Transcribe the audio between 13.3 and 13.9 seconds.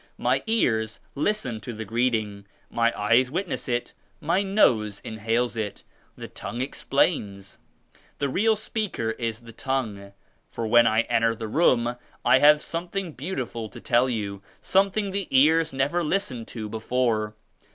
ful to